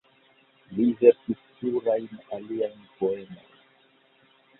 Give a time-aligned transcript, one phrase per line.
[0.77, 2.07] Li verkis plurajn
[2.37, 3.37] aliajn poemojn.